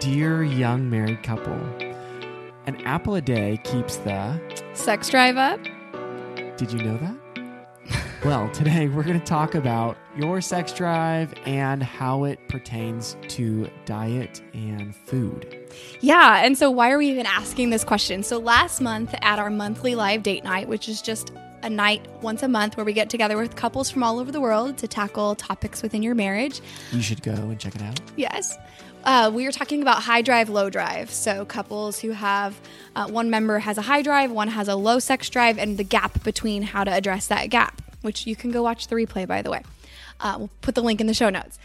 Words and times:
Dear 0.00 0.44
young 0.44 0.90
married 0.90 1.22
couple, 1.22 1.58
an 2.66 2.76
apple 2.84 3.14
a 3.14 3.22
day 3.22 3.58
keeps 3.64 3.96
the. 3.96 4.38
Sex 4.74 5.08
drive 5.08 5.38
up? 5.38 5.60
Did 6.58 6.70
you 6.70 6.82
know 6.82 6.98
that? 6.98 7.24
well, 8.24 8.50
today 8.50 8.88
we're 8.88 9.02
going 9.02 9.18
to 9.18 9.24
talk 9.24 9.54
about 9.54 9.96
your 10.16 10.40
sex 10.40 10.72
drive 10.72 11.32
and 11.46 11.82
how 11.82 12.24
it 12.24 12.38
pertains 12.48 13.16
to 13.28 13.70
diet 13.86 14.42
and 14.52 14.94
food. 14.94 15.70
Yeah, 16.00 16.44
and 16.44 16.56
so 16.56 16.70
why 16.70 16.90
are 16.90 16.98
we 16.98 17.08
even 17.08 17.26
asking 17.26 17.70
this 17.70 17.84
question? 17.84 18.22
So 18.22 18.38
last 18.38 18.80
month 18.80 19.14
at 19.22 19.38
our 19.38 19.50
monthly 19.50 19.94
live 19.94 20.22
date 20.22 20.44
night, 20.44 20.68
which 20.68 20.88
is 20.88 21.00
just 21.00 21.32
a 21.64 21.70
night 21.70 22.06
once 22.20 22.42
a 22.42 22.48
month 22.48 22.76
where 22.76 22.84
we 22.84 22.92
get 22.92 23.08
together 23.10 23.36
with 23.36 23.56
couples 23.56 23.90
from 23.90 24.02
all 24.02 24.18
over 24.18 24.30
the 24.30 24.40
world 24.40 24.76
to 24.78 24.86
tackle 24.86 25.34
topics 25.34 25.82
within 25.82 26.02
your 26.02 26.14
marriage. 26.14 26.60
You 26.92 27.02
should 27.02 27.22
go 27.22 27.32
and 27.32 27.58
check 27.58 27.74
it 27.74 27.82
out. 27.82 28.00
Yes. 28.16 28.56
Uh, 29.02 29.30
we 29.34 29.44
were 29.44 29.52
talking 29.52 29.82
about 29.82 30.02
high 30.02 30.22
drive, 30.22 30.48
low 30.48 30.70
drive. 30.70 31.10
So, 31.10 31.44
couples 31.44 31.98
who 31.98 32.10
have 32.12 32.58
uh, 32.94 33.06
one 33.08 33.30
member 33.30 33.58
has 33.58 33.76
a 33.76 33.82
high 33.82 34.02
drive, 34.02 34.30
one 34.30 34.48
has 34.48 34.68
a 34.68 34.76
low 34.76 34.98
sex 34.98 35.28
drive, 35.28 35.58
and 35.58 35.76
the 35.76 35.84
gap 35.84 36.22
between 36.22 36.62
how 36.62 36.84
to 36.84 36.92
address 36.92 37.26
that 37.26 37.50
gap, 37.50 37.82
which 38.02 38.26
you 38.26 38.36
can 38.36 38.50
go 38.50 38.62
watch 38.62 38.88
the 38.88 38.96
replay, 38.96 39.26
by 39.26 39.42
the 39.42 39.50
way. 39.50 39.62
Uh, 40.20 40.36
we'll 40.38 40.50
put 40.62 40.74
the 40.74 40.82
link 40.82 41.00
in 41.00 41.06
the 41.06 41.14
show 41.14 41.28
notes. 41.28 41.58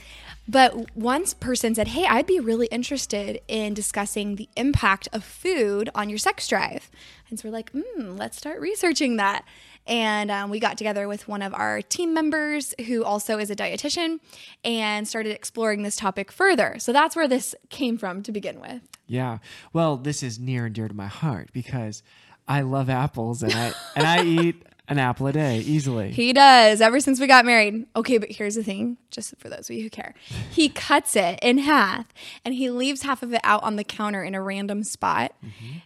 But 0.49 0.95
one 0.95 1.25
person 1.39 1.75
said, 1.75 1.89
Hey, 1.89 2.05
I'd 2.05 2.25
be 2.25 2.39
really 2.39 2.65
interested 2.67 3.39
in 3.47 3.75
discussing 3.75 4.35
the 4.35 4.49
impact 4.57 5.07
of 5.13 5.23
food 5.23 5.89
on 5.93 6.09
your 6.09 6.17
sex 6.17 6.47
drive. 6.47 6.89
And 7.29 7.39
so 7.39 7.47
we're 7.47 7.53
like, 7.53 7.71
hmm, 7.71 8.17
let's 8.17 8.37
start 8.37 8.59
researching 8.59 9.17
that. 9.17 9.45
And 9.87 10.29
um, 10.29 10.49
we 10.49 10.59
got 10.59 10.77
together 10.77 11.07
with 11.07 11.27
one 11.27 11.41
of 11.41 11.53
our 11.53 11.81
team 11.81 12.13
members 12.13 12.75
who 12.87 13.03
also 13.03 13.39
is 13.39 13.49
a 13.49 13.55
dietitian 13.55 14.19
and 14.63 15.07
started 15.07 15.31
exploring 15.31 15.83
this 15.83 15.95
topic 15.95 16.31
further. 16.31 16.75
So 16.77 16.93
that's 16.93 17.15
where 17.15 17.27
this 17.27 17.55
came 17.69 17.97
from 17.97 18.21
to 18.23 18.31
begin 18.31 18.61
with. 18.61 18.81
Yeah. 19.07 19.39
Well, 19.73 19.97
this 19.97 20.21
is 20.21 20.39
near 20.39 20.65
and 20.65 20.75
dear 20.75 20.87
to 20.87 20.93
my 20.93 21.07
heart 21.07 21.49
because 21.53 22.03
I 22.47 22.61
love 22.61 22.89
apples 22.89 23.41
and 23.41 23.53
I 23.53 23.73
and 23.95 24.05
I 24.05 24.23
eat 24.25 24.63
an 24.87 24.97
apple 24.97 25.27
a 25.27 25.31
day 25.31 25.59
easily. 25.59 26.11
He 26.11 26.33
does 26.33 26.81
ever 26.81 26.99
since 26.99 27.19
we 27.19 27.27
got 27.27 27.45
married. 27.45 27.85
Okay, 27.95 28.17
but 28.17 28.31
here's 28.31 28.55
the 28.55 28.63
thing, 28.63 28.97
just 29.11 29.35
for 29.37 29.49
those 29.49 29.69
of 29.69 29.75
you 29.75 29.83
who 29.83 29.89
care. 29.89 30.15
He 30.51 30.67
cuts 30.69 31.15
it 31.15 31.39
in 31.41 31.59
half 31.59 32.07
and 32.43 32.55
he 32.55 32.69
leaves 32.69 33.03
half 33.03 33.21
of 33.21 33.33
it 33.33 33.41
out 33.43 33.63
on 33.63 33.75
the 33.75 33.83
counter 33.83 34.23
in 34.23 34.33
a 34.35 34.41
random 34.41 34.83
spot. 34.83 35.33
Mm-hmm 35.43 35.77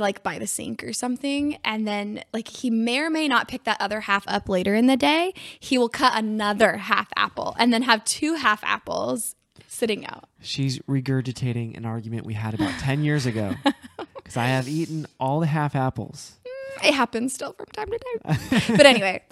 like 0.00 0.22
by 0.22 0.38
the 0.38 0.46
sink 0.46 0.82
or 0.84 0.92
something 0.92 1.56
and 1.64 1.86
then 1.86 2.22
like 2.32 2.48
he 2.48 2.70
may 2.70 2.98
or 3.00 3.10
may 3.10 3.28
not 3.28 3.48
pick 3.48 3.64
that 3.64 3.80
other 3.80 4.00
half 4.00 4.24
up 4.26 4.48
later 4.48 4.74
in 4.74 4.86
the 4.86 4.96
day 4.96 5.32
he 5.58 5.78
will 5.78 5.88
cut 5.88 6.12
another 6.16 6.76
half 6.76 7.08
apple 7.16 7.54
and 7.58 7.72
then 7.72 7.82
have 7.82 8.04
two 8.04 8.34
half 8.34 8.62
apples 8.64 9.34
sitting 9.66 10.06
out 10.06 10.28
she's 10.40 10.78
regurgitating 10.80 11.76
an 11.76 11.84
argument 11.84 12.26
we 12.26 12.34
had 12.34 12.54
about 12.54 12.72
10 12.80 13.04
years 13.04 13.26
ago 13.26 13.54
because 14.16 14.36
i 14.36 14.46
have 14.46 14.68
eaten 14.68 15.06
all 15.18 15.40
the 15.40 15.46
half 15.46 15.74
apples 15.74 16.38
mm, 16.46 16.84
it 16.84 16.94
happens 16.94 17.32
still 17.32 17.52
from 17.52 17.66
time 17.66 17.88
to 17.90 17.98
time. 17.98 18.76
but 18.76 18.86
anyway, 18.86 19.22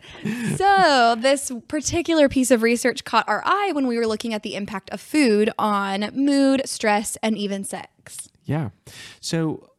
so 0.57 1.17
this 1.19 1.51
particular 1.69 2.29
piece 2.29 2.51
of 2.51 2.63
research 2.63 3.05
caught 3.05 3.29
our 3.29 3.43
eye 3.45 3.73
when 3.73 3.87
we 3.87 3.97
were 3.97 4.07
looking 4.07 4.35
at 4.35 4.43
the 4.43 4.55
impact 4.55 4.91
of 4.91 5.01
food 5.01 5.51
on 5.59 6.11
mood, 6.13 6.63
stress, 6.67 7.17
and 7.23 7.37
even 7.37 7.65
sex. 7.65 8.29
Yeah. 8.45 8.71
So 9.21 9.70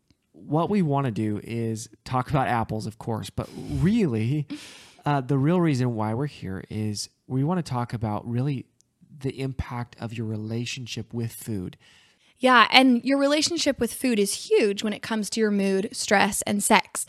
what 0.45 0.69
we 0.69 0.81
want 0.81 1.05
to 1.05 1.11
do 1.11 1.39
is 1.43 1.89
talk 2.03 2.29
about 2.29 2.47
apples, 2.47 2.85
of 2.85 2.97
course, 2.97 3.29
but 3.29 3.49
really, 3.55 4.47
uh, 5.05 5.21
the 5.21 5.37
real 5.37 5.59
reason 5.61 5.95
why 5.95 6.13
we're 6.13 6.27
here 6.27 6.63
is 6.69 7.09
we 7.27 7.43
want 7.43 7.63
to 7.63 7.69
talk 7.69 7.93
about 7.93 8.27
really 8.27 8.65
the 9.19 9.39
impact 9.39 9.95
of 9.99 10.13
your 10.13 10.25
relationship 10.25 11.13
with 11.13 11.31
food. 11.31 11.77
Yeah, 12.39 12.67
and 12.71 13.03
your 13.03 13.19
relationship 13.19 13.79
with 13.79 13.93
food 13.93 14.17
is 14.17 14.49
huge 14.49 14.83
when 14.83 14.93
it 14.93 15.03
comes 15.03 15.29
to 15.31 15.39
your 15.39 15.51
mood, 15.51 15.89
stress, 15.91 16.41
and 16.43 16.63
sex. 16.63 17.05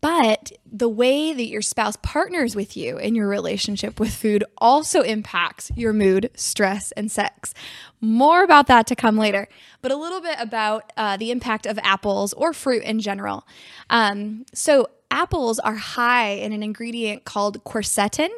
But 0.00 0.52
the 0.64 0.88
way 0.88 1.32
that 1.32 1.46
your 1.46 1.62
spouse 1.62 1.96
partners 2.02 2.54
with 2.54 2.76
you 2.76 2.98
in 2.98 3.14
your 3.14 3.26
relationship 3.26 3.98
with 3.98 4.14
food 4.14 4.44
also 4.58 5.02
impacts 5.02 5.72
your 5.74 5.92
mood, 5.92 6.30
stress, 6.34 6.92
and 6.92 7.10
sex. 7.10 7.52
More 8.00 8.44
about 8.44 8.68
that 8.68 8.86
to 8.88 8.94
come 8.94 9.16
later, 9.16 9.48
but 9.82 9.90
a 9.90 9.96
little 9.96 10.20
bit 10.20 10.36
about 10.38 10.92
uh, 10.96 11.16
the 11.16 11.32
impact 11.32 11.66
of 11.66 11.78
apples 11.82 12.32
or 12.34 12.52
fruit 12.52 12.84
in 12.84 13.00
general. 13.00 13.46
Um, 13.90 14.46
so, 14.54 14.88
apples 15.10 15.58
are 15.58 15.74
high 15.74 16.28
in 16.28 16.52
an 16.52 16.62
ingredient 16.62 17.24
called 17.24 17.64
quercetin. 17.64 18.28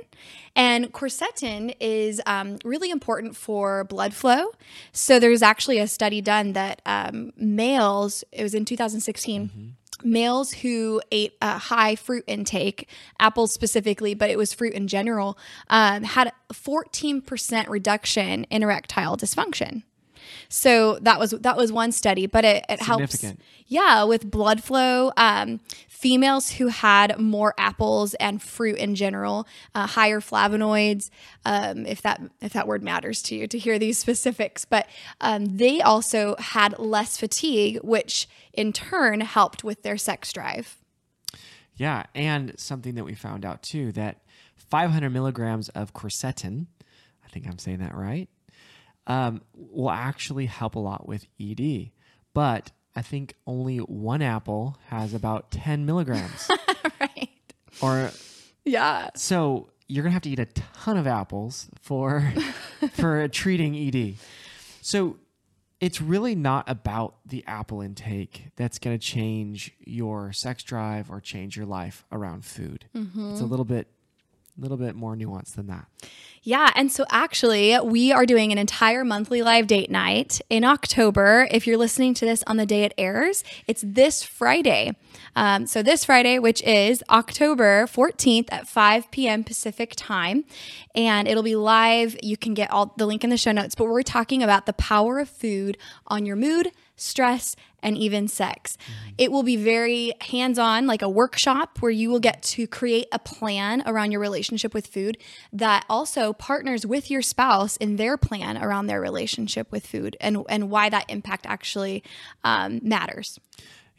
And 0.56 0.92
quercetin 0.92 1.74
is 1.80 2.20
um, 2.26 2.58
really 2.64 2.90
important 2.90 3.36
for 3.36 3.84
blood 3.84 4.14
flow. 4.14 4.52
So, 4.92 5.18
there's 5.18 5.42
actually 5.42 5.78
a 5.78 5.86
study 5.86 6.22
done 6.22 6.54
that 6.54 6.80
um, 6.86 7.32
males, 7.36 8.24
it 8.32 8.42
was 8.42 8.54
in 8.54 8.64
2016. 8.64 9.48
Mm-hmm 9.48 9.69
males 10.04 10.52
who 10.52 11.00
ate 11.10 11.34
a 11.40 11.58
high 11.58 11.94
fruit 11.94 12.24
intake, 12.26 12.88
apples 13.18 13.52
specifically, 13.52 14.14
but 14.14 14.30
it 14.30 14.38
was 14.38 14.52
fruit 14.52 14.74
in 14.74 14.88
general, 14.88 15.38
um, 15.68 16.02
had 16.02 16.32
14% 16.52 17.68
reduction 17.68 18.44
in 18.44 18.62
erectile 18.62 19.16
dysfunction. 19.16 19.82
So 20.48 20.98
that 21.02 21.18
was 21.18 21.30
that 21.32 21.56
was 21.56 21.72
one 21.72 21.92
study, 21.92 22.26
but 22.26 22.44
it, 22.44 22.64
it 22.68 22.80
helps. 22.80 23.24
Yeah, 23.66 24.04
with 24.04 24.30
blood 24.30 24.62
flow. 24.62 25.12
Um, 25.16 25.60
females 26.00 26.52
who 26.52 26.68
had 26.68 27.18
more 27.18 27.52
apples 27.58 28.14
and 28.14 28.40
fruit 28.40 28.76
in 28.78 28.94
general, 28.94 29.46
uh, 29.74 29.86
higher 29.86 30.18
flavonoids, 30.20 31.10
um, 31.44 31.84
if 31.84 32.00
that 32.00 32.22
if 32.40 32.54
that 32.54 32.66
word 32.66 32.82
matters 32.82 33.20
to 33.20 33.34
you 33.34 33.46
to 33.46 33.58
hear 33.58 33.78
these 33.78 33.98
specifics, 33.98 34.64
but 34.64 34.86
um, 35.20 35.58
they 35.58 35.82
also 35.82 36.36
had 36.38 36.78
less 36.78 37.18
fatigue, 37.18 37.78
which 37.82 38.26
in 38.54 38.72
turn 38.72 39.20
helped 39.20 39.62
with 39.62 39.82
their 39.82 39.98
sex 39.98 40.32
drive. 40.32 40.78
Yeah, 41.76 42.04
and 42.14 42.58
something 42.58 42.94
that 42.94 43.04
we 43.04 43.14
found 43.14 43.44
out 43.44 43.62
too 43.62 43.92
that 43.92 44.22
500 44.56 45.10
milligrams 45.10 45.68
of 45.70 45.92
quercetin, 45.92 46.66
I 47.24 47.28
think 47.28 47.46
I'm 47.46 47.58
saying 47.58 47.78
that 47.78 47.94
right, 47.94 48.28
um, 49.06 49.42
will 49.54 49.90
actually 49.90 50.46
help 50.46 50.74
a 50.74 50.78
lot 50.78 51.08
with 51.08 51.26
ED. 51.40 51.90
But 52.34 52.70
I 52.94 53.02
think 53.02 53.34
only 53.46 53.78
one 53.78 54.22
apple 54.22 54.78
has 54.88 55.14
about 55.14 55.50
10 55.50 55.86
milligrams. 55.86 56.50
right. 57.00 57.28
Or, 57.80 58.10
yeah. 58.64 59.10
So 59.16 59.70
you're 59.88 60.02
going 60.02 60.10
to 60.10 60.14
have 60.14 60.22
to 60.22 60.30
eat 60.30 60.38
a 60.38 60.46
ton 60.46 60.96
of 60.96 61.06
apples 61.06 61.68
for, 61.80 62.32
for 62.92 63.26
treating 63.28 63.76
ED. 63.76 64.16
So 64.80 65.18
it's 65.80 66.00
really 66.00 66.34
not 66.34 66.68
about 66.68 67.16
the 67.26 67.42
apple 67.46 67.80
intake 67.80 68.48
that's 68.56 68.78
going 68.78 68.98
to 68.98 69.04
change 69.04 69.72
your 69.80 70.32
sex 70.32 70.62
drive 70.62 71.10
or 71.10 71.20
change 71.20 71.56
your 71.56 71.66
life 71.66 72.04
around 72.12 72.44
food. 72.44 72.84
Mm-hmm. 72.94 73.32
It's 73.32 73.40
a 73.40 73.46
little 73.46 73.64
bit 73.64 73.88
a 74.58 74.60
little 74.60 74.76
bit 74.76 74.94
more 74.94 75.16
nuanced 75.16 75.54
than 75.54 75.68
that. 75.68 75.86
Yeah. 76.42 76.70
And 76.74 76.90
so 76.90 77.04
actually, 77.10 77.78
we 77.80 78.12
are 78.12 78.24
doing 78.24 78.50
an 78.50 78.56
entire 78.56 79.04
monthly 79.04 79.42
live 79.42 79.66
date 79.66 79.90
night 79.90 80.40
in 80.48 80.64
October. 80.64 81.46
If 81.50 81.66
you're 81.66 81.76
listening 81.76 82.14
to 82.14 82.24
this 82.24 82.42
on 82.46 82.56
the 82.56 82.64
day 82.64 82.84
it 82.84 82.94
airs, 82.96 83.44
it's 83.66 83.84
this 83.86 84.22
Friday. 84.22 84.96
Um, 85.36 85.66
so 85.66 85.82
this 85.82 86.06
Friday, 86.06 86.38
which 86.38 86.62
is 86.62 87.04
October 87.10 87.86
14th 87.86 88.48
at 88.50 88.66
5 88.66 89.10
p.m. 89.10 89.44
Pacific 89.44 89.92
time. 89.96 90.44
And 90.94 91.28
it'll 91.28 91.42
be 91.42 91.56
live. 91.56 92.16
You 92.22 92.38
can 92.38 92.54
get 92.54 92.70
all 92.70 92.94
the 92.96 93.06
link 93.06 93.22
in 93.22 93.28
the 93.28 93.36
show 93.36 93.52
notes, 93.52 93.74
but 93.74 93.84
we're 93.84 94.02
talking 94.02 94.42
about 94.42 94.64
the 94.64 94.72
power 94.72 95.18
of 95.18 95.28
food 95.28 95.76
on 96.06 96.24
your 96.24 96.36
mood, 96.36 96.72
stress, 97.00 97.56
and 97.82 97.96
even 97.96 98.28
sex. 98.28 98.76
It 99.16 99.32
will 99.32 99.42
be 99.42 99.56
very 99.56 100.12
hands 100.20 100.58
on, 100.58 100.86
like 100.86 101.02
a 101.02 101.08
workshop 101.08 101.78
where 101.80 101.90
you 101.90 102.10
will 102.10 102.20
get 102.20 102.42
to 102.42 102.66
create 102.66 103.08
a 103.10 103.18
plan 103.18 103.82
around 103.86 104.12
your 104.12 104.20
relationship 104.20 104.74
with 104.74 104.86
food 104.86 105.16
that 105.52 105.84
also 105.88 106.32
partners 106.32 106.86
with 106.86 107.10
your 107.10 107.22
spouse 107.22 107.76
in 107.78 107.96
their 107.96 108.16
plan 108.16 108.58
around 108.58 108.86
their 108.86 109.00
relationship 109.00 109.72
with 109.72 109.86
food 109.86 110.16
and, 110.20 110.44
and 110.48 110.70
why 110.70 110.88
that 110.90 111.06
impact 111.08 111.46
actually 111.46 112.02
um, 112.44 112.80
matters. 112.82 113.40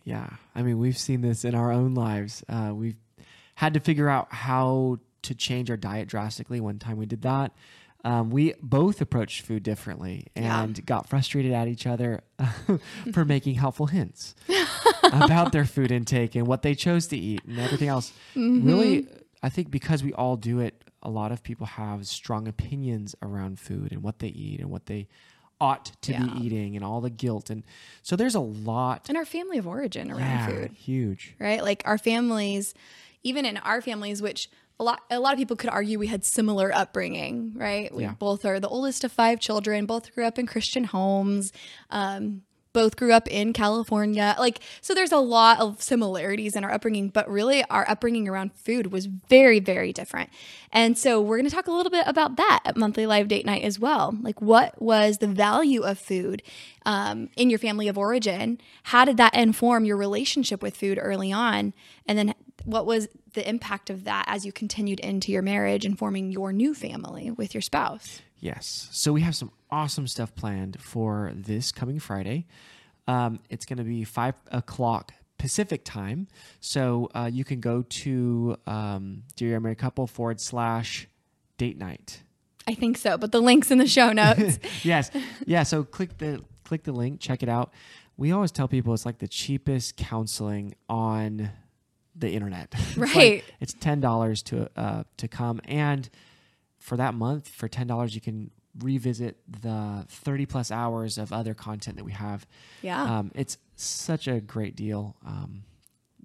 Yeah. 0.04 0.30
I 0.56 0.62
mean, 0.62 0.80
we've 0.80 0.98
seen 0.98 1.22
this 1.22 1.44
in 1.44 1.56
our 1.56 1.72
own 1.72 1.94
lives. 1.94 2.44
Uh, 2.48 2.72
we've 2.74 2.98
had 3.56 3.74
to 3.74 3.80
figure 3.80 4.10
out 4.10 4.32
how 4.34 5.00
to 5.24 5.36
change 5.36 5.70
our 5.70 5.78
diet 5.78 6.08
drastically. 6.08 6.60
One 6.60 6.80
time 6.80 6.98
we 6.98 7.06
did 7.06 7.22
that. 7.24 7.52
Um, 8.04 8.32
we 8.32 8.54
both 8.62 9.00
approached 9.02 9.42
food 9.44 9.62
differently 9.64 10.28
and 10.36 10.78
Yeah. 10.78 10.84
got 10.86 11.08
frustrated 11.08 11.52
at 11.52 11.68
each 11.68 11.86
other 11.86 12.24
for 13.14 13.24
making 13.36 13.56
helpful 13.56 13.86
hints 13.88 14.34
about 15.12 15.52
their 15.52 15.66
food 15.66 15.92
intake 15.92 16.36
and 16.36 16.48
what 16.48 16.62
they 16.64 16.74
chose 16.76 17.08
to 17.08 17.18
eat 17.18 17.46
and 17.46 17.60
everything 17.60 17.90
else. 17.90 18.12
Really, 18.36 19.08
I 19.44 19.50
think 19.50 19.70
because 19.72 20.04
we 20.04 20.14
all 20.14 20.36
do 20.36 20.60
it, 20.60 20.84
a 21.04 21.10
lot 21.10 21.32
of 21.32 21.44
people 21.44 21.66
have 21.68 22.08
strong 22.08 22.48
opinions 22.48 23.16
around 23.22 23.60
food 23.60 23.92
and 23.92 24.02
what 24.04 24.20
they 24.20 24.28
eat 24.28 24.60
and 24.60 24.70
what 24.72 24.86
they 24.88 25.08
ought 25.60 25.92
to 26.02 26.12
Yeah. 26.14 26.24
be 26.24 26.40
eating 26.46 26.76
and 26.76 26.84
all 26.84 27.02
the 27.02 27.10
guilt. 27.12 27.50
And 27.52 27.64
so 28.02 28.16
there's 28.16 28.34
a 28.36 28.40
lot 28.40 29.10
And 29.10 29.18
our 29.18 29.26
family 29.26 29.60
of 29.60 29.68
origin 29.68 30.10
around 30.10 30.20
yeah, 30.22 30.46
food. 30.48 30.72
huge. 30.72 31.36
right? 31.40 31.64
Like 31.64 31.84
our 31.86 32.00
families, 32.00 32.74
even 33.24 33.46
in 33.46 33.58
our 33.58 33.80
families, 33.82 34.24
which 34.24 34.50
a 34.82 34.84
lot 34.84 35.02
a 35.12 35.20
lot 35.20 35.32
of 35.34 35.38
people 35.38 35.56
could 35.56 35.70
argue 35.70 36.00
we 36.00 36.08
had 36.08 36.26
similar 36.26 36.74
upbringing, 36.74 37.54
right? 37.56 37.94
We 37.94 38.04
Yeah. 38.04 38.16
both 38.18 38.44
are 38.46 38.60
the 38.60 38.68
oldest 38.68 39.04
of 39.04 39.12
five 39.12 39.40
children, 39.40 39.86
both 39.86 40.14
grew 40.14 40.26
up 40.26 40.40
in 40.40 40.48
Christian 40.48 40.86
homes. 40.86 41.54
Um, 41.92 42.42
both 42.74 42.96
grew 42.96 43.12
up 43.12 43.28
in 43.28 43.52
California. 43.52 44.34
Like, 44.40 44.62
so 44.80 44.94
there's 44.94 45.12
a 45.12 45.18
lot 45.18 45.60
of 45.60 45.82
similarities 45.82 46.56
in 46.56 46.64
our 46.64 46.72
upbringing, 46.72 47.10
but 47.10 47.30
really 47.30 47.66
our 47.66 47.86
upbringing 47.90 48.30
around 48.30 48.54
food 48.56 48.94
was 48.94 49.08
very, 49.08 49.60
very 49.60 49.92
different. 49.92 50.30
And 50.72 50.98
so 50.98 51.20
we're 51.20 51.36
going 51.38 51.50
to 51.50 51.54
talk 51.54 51.68
a 51.68 51.72
little 51.74 51.90
bit 51.92 52.06
about 52.08 52.38
that 52.38 52.62
at 52.64 52.78
Monthly 52.78 53.06
Live 53.06 53.28
Date 53.28 53.46
Night 53.46 53.64
as 53.66 53.78
well. 53.78 54.18
Like, 54.22 54.42
what 54.42 54.82
was 54.82 55.18
the 55.18 55.28
value 55.28 55.82
of 55.82 56.00
food 56.00 56.44
um, 56.86 57.28
in 57.36 57.50
your 57.50 57.60
family 57.60 57.90
of 57.90 57.98
origin? 57.98 58.58
How 58.84 59.04
did 59.04 59.18
that 59.18 59.36
inform 59.36 59.84
your 59.84 59.98
relationship 59.98 60.64
with 60.64 60.78
food 60.78 60.98
early 61.02 61.34
on? 61.34 61.74
And 62.08 62.18
then 62.18 62.34
what 62.66 62.86
was 62.86 63.08
the 63.34 63.48
impact 63.48 63.90
of 63.90 64.04
that 64.06 64.26
as 64.28 64.46
you 64.46 64.52
continued 64.52 65.00
into 65.00 65.32
your 65.32 65.42
marriage 65.42 65.86
and 65.86 65.98
forming 65.98 66.32
your 66.32 66.52
new 66.52 66.74
family 66.74 67.32
with 67.32 67.54
your 67.54 67.62
spouse? 67.62 68.22
Yes. 68.40 68.90
So 68.92 69.14
we 69.14 69.22
have 69.22 69.36
some 69.36 69.52
awesome 69.70 70.08
stuff 70.08 70.36
planned 70.36 70.80
for 70.82 71.32
this 71.36 71.72
coming 71.72 72.00
Friday. 72.00 72.48
Um, 73.08 73.40
it's 73.50 73.66
going 73.66 73.78
to 73.78 73.84
be 73.84 74.04
five 74.04 74.36
o'clock 74.52 75.14
Pacific 75.38 75.84
time. 75.84 76.28
So 76.60 77.10
uh, 77.16 77.30
you 77.32 77.44
can 77.44 77.60
go 77.60 77.82
to 77.82 78.58
um, 78.68 79.24
Dear 79.36 79.52
Young 79.52 79.64
Married 79.64 79.80
Couple 79.80 80.06
forward 80.06 80.40
slash 80.40 81.08
date 81.58 81.78
night. 81.78 82.22
I 82.68 82.76
think 82.76 82.98
so, 82.98 83.18
but 83.18 83.32
the 83.32 83.42
link's 83.42 83.72
in 83.72 83.80
the 83.80 83.88
show 83.88 84.12
notes. 84.12 84.60
yes. 84.84 85.10
Yeah. 85.46 85.64
So 85.64 85.84
click 85.84 86.18
the 86.20 86.44
click 86.64 86.84
the 86.84 86.92
link, 86.92 87.20
check 87.20 87.42
it 87.42 87.50
out. 87.50 87.74
We 88.18 88.32
always 88.32 88.52
tell 88.52 88.68
people 88.68 88.94
it's 88.94 89.06
like 89.06 89.18
the 89.18 89.28
cheapest 89.28 89.98
counseling 89.98 90.76
on 90.88 91.50
the 92.22 92.32
internet. 92.32 92.74
It's 92.78 92.98
like- 92.98 93.16
Right. 93.16 93.44
it's 93.60 93.74
ten 93.74 94.00
dollars 94.00 94.42
to 94.44 94.70
uh, 94.76 95.04
to 95.18 95.28
come, 95.28 95.60
and 95.66 96.10
for 96.80 96.96
that 96.98 97.14
month, 97.14 97.50
for 97.50 97.68
ten 97.68 97.88
dollars, 97.88 98.16
you 98.16 98.22
can 98.22 98.52
revisit 98.80 99.38
the 99.62 100.06
thirty 100.08 100.46
plus 100.46 100.72
hours 100.72 101.18
of 101.18 101.34
other 101.34 101.54
content 101.54 101.98
that 101.98 102.06
we 102.06 102.14
have. 102.14 102.48
Yeah. 102.82 103.04
Um, 103.20 103.32
it's 103.36 103.58
such 103.76 104.28
a 104.28 104.40
great 104.40 104.76
deal. 104.76 105.16
Um, 105.26 105.64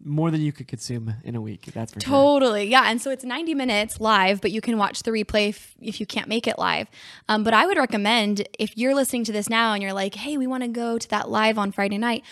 more 0.05 0.31
than 0.31 0.41
you 0.43 0.53
could 0.53 0.69
consume 0.69 1.15
in 1.25 1.35
a 1.35 1.41
week. 1.41 1.63
That's 1.75 1.93
for 1.93 2.01
sure. 2.01 2.09
Totally. 2.13 2.65
Yeah. 2.69 2.83
And 2.85 3.01
so 3.01 3.11
it's 3.11 3.25
90 3.25 3.55
minutes 3.55 3.99
live, 3.99 4.41
but 4.41 4.53
you 4.53 4.61
can 4.61 4.77
watch 4.79 5.03
the 5.03 5.11
replay 5.11 5.49
if, 5.49 5.75
if 5.81 5.99
you 5.99 6.07
can't 6.07 6.29
make 6.29 6.47
it 6.47 6.59
live. 6.59 6.87
Um, 7.29 7.43
but 7.43 7.55
I 7.55 7.67
would 7.67 7.79
recommend 7.79 8.47
if 8.59 8.77
you're 8.77 8.95
listening 8.95 9.25
to 9.25 9.33
this 9.33 9.49
now 9.49 9.73
and 9.73 9.83
you're 9.83 9.95
like, 9.95 10.15
hey, 10.15 10.37
we 10.37 10.47
want 10.47 10.63
to 10.63 10.69
go 10.69 10.99
to 10.99 11.09
that 11.09 11.29
live 11.31 11.59
on 11.59 11.73
Friday 11.73 11.99
night, 11.99 12.23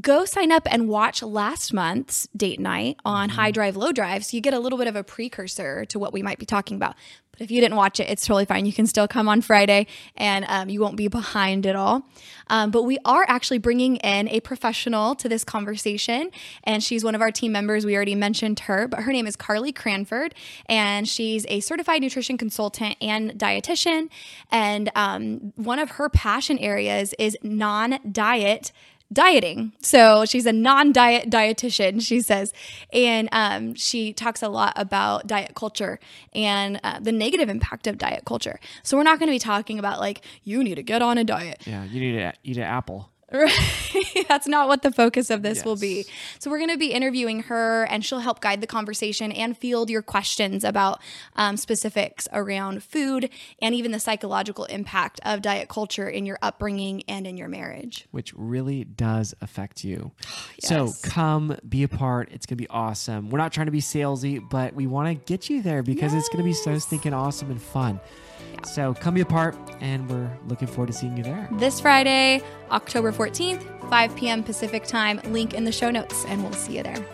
go 0.00 0.24
sign 0.24 0.52
up 0.52 0.66
and 0.70 0.88
watch 0.88 1.22
last 1.22 1.72
month's 1.72 2.28
date 2.36 2.60
night 2.60 2.96
on 3.04 3.30
High 3.30 3.50
Drive, 3.50 3.76
Low 3.76 3.92
Drive. 3.92 4.24
So 4.24 4.36
you 4.36 4.40
get 4.40 4.54
a 4.54 4.58
little 4.58 4.78
bit 4.78 4.88
of 4.88 4.96
a 4.96 5.04
precursor 5.04 5.84
to 5.86 5.98
what 5.98 6.12
we 6.12 6.22
might 6.22 6.38
be 6.38 6.46
talking 6.46 6.76
about. 6.76 6.96
But 7.32 7.44
if 7.44 7.50
you 7.50 7.60
didn't 7.60 7.76
watch 7.76 8.00
it, 8.00 8.08
it's 8.08 8.24
totally 8.24 8.46
fine. 8.46 8.64
You 8.64 8.72
can 8.72 8.86
still 8.86 9.06
come 9.06 9.28
on 9.28 9.42
Friday 9.42 9.86
and 10.16 10.46
um, 10.48 10.68
you 10.70 10.80
won't 10.80 10.96
be 10.96 11.08
behind 11.08 11.66
at 11.66 11.76
all. 11.76 12.06
Um, 12.48 12.70
but 12.70 12.84
we 12.84 12.98
are 13.04 13.26
actually 13.28 13.58
bringing 13.58 13.96
in 13.96 14.28
a 14.28 14.40
professional 14.40 15.14
to 15.16 15.28
this 15.28 15.44
conversation, 15.44 16.30
and 16.64 16.82
she's 16.82 17.04
one 17.04 17.14
of 17.14 17.20
our 17.20 17.30
team 17.30 17.52
members. 17.52 17.84
We 17.84 17.94
already 17.96 18.14
mentioned 18.14 18.60
her, 18.60 18.88
but 18.88 19.00
her 19.00 19.12
name 19.12 19.26
is 19.26 19.36
Carly 19.36 19.72
Cranford, 19.72 20.34
and 20.66 21.08
she's 21.08 21.44
a 21.48 21.60
certified 21.60 22.00
nutrition 22.00 22.38
consultant 22.38 22.96
and 23.00 23.32
dietitian. 23.32 24.08
And 24.50 24.90
um, 24.94 25.52
one 25.56 25.78
of 25.78 25.90
her 25.92 26.08
passion 26.08 26.58
areas 26.58 27.14
is 27.18 27.36
non 27.42 27.98
diet 28.10 28.72
dieting. 29.12 29.72
So 29.80 30.24
she's 30.24 30.46
a 30.46 30.52
non-diet 30.52 31.30
dietitian, 31.30 32.02
she 32.02 32.20
says, 32.20 32.52
and 32.92 33.28
um, 33.32 33.74
she 33.74 34.12
talks 34.12 34.42
a 34.42 34.48
lot 34.48 34.72
about 34.76 35.26
diet 35.26 35.54
culture 35.54 35.98
and 36.34 36.80
uh, 36.82 37.00
the 37.00 37.12
negative 37.12 37.48
impact 37.48 37.86
of 37.86 37.98
diet 37.98 38.24
culture. 38.24 38.58
So 38.82 38.96
we're 38.96 39.04
not 39.04 39.18
going 39.18 39.28
to 39.28 39.34
be 39.34 39.38
talking 39.38 39.78
about 39.78 40.00
like 40.00 40.24
you 40.44 40.62
need 40.62 40.76
to 40.76 40.82
get 40.82 41.02
on 41.02 41.18
a 41.18 41.24
diet. 41.24 41.62
Yeah, 41.66 41.84
you 41.84 42.00
need 42.00 42.12
to 42.18 42.32
eat 42.44 42.56
an 42.56 42.64
apple. 42.64 43.10
Right. 43.32 43.52
That's 44.28 44.46
not 44.46 44.68
what 44.68 44.82
the 44.82 44.92
focus 44.92 45.30
of 45.30 45.42
this 45.42 45.64
will 45.64 45.76
be. 45.76 46.06
So, 46.38 46.50
we're 46.50 46.58
going 46.58 46.70
to 46.70 46.78
be 46.78 46.92
interviewing 46.92 47.44
her, 47.44 47.84
and 47.84 48.04
she'll 48.04 48.20
help 48.20 48.40
guide 48.40 48.60
the 48.60 48.66
conversation 48.66 49.32
and 49.32 49.56
field 49.58 49.90
your 49.90 50.02
questions 50.02 50.62
about 50.62 51.00
um, 51.34 51.56
specifics 51.56 52.28
around 52.32 52.84
food 52.84 53.28
and 53.60 53.74
even 53.74 53.90
the 53.90 53.98
psychological 53.98 54.64
impact 54.66 55.20
of 55.24 55.42
diet 55.42 55.68
culture 55.68 56.08
in 56.08 56.24
your 56.24 56.38
upbringing 56.40 57.02
and 57.08 57.26
in 57.26 57.36
your 57.36 57.48
marriage. 57.48 58.06
which 58.12 58.32
really 58.34 58.84
does 58.84 59.34
affect 59.40 59.82
you. 59.84 60.12
So 60.60 60.92
come 61.02 61.56
be 61.68 61.82
a 61.84 61.88
part. 61.88 62.30
It's 62.32 62.44
going 62.46 62.56
to 62.56 62.62
be 62.62 62.68
awesome. 62.68 63.30
We're 63.30 63.38
not 63.38 63.52
trying 63.52 63.66
to 63.66 63.72
be 63.72 63.80
salesy, 63.80 64.42
but 64.48 64.74
we 64.74 64.86
want 64.86 65.08
to 65.08 65.14
get 65.14 65.48
you 65.48 65.62
there 65.62 65.82
because 65.82 66.12
it's 66.14 66.28
going 66.28 66.38
to 66.38 66.44
be 66.44 66.54
so 66.54 66.78
stinking 66.78 67.14
awesome 67.14 67.50
and 67.50 67.62
fun. 67.62 68.00
So 68.64 68.94
come 68.94 69.14
be 69.14 69.20
a 69.20 69.26
part, 69.26 69.56
and 69.80 70.08
we're 70.08 70.30
looking 70.48 70.68
forward 70.68 70.88
to 70.88 70.92
seeing 70.92 71.16
you 71.16 71.22
there. 71.22 71.48
This 71.52 71.80
Friday, 71.80 72.42
October 72.70 73.12
14th, 73.12 73.88
5 73.88 74.16
p.m. 74.16 74.42
Pacific 74.42 74.84
time. 74.84 75.20
Link 75.26 75.54
in 75.54 75.64
the 75.64 75.72
show 75.72 75.90
notes, 75.90 76.24
and 76.26 76.42
we'll 76.42 76.52
see 76.52 76.76
you 76.76 76.82
there. 76.82 77.04